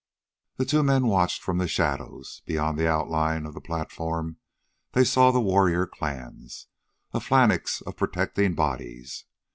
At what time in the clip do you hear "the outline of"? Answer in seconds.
2.79-3.53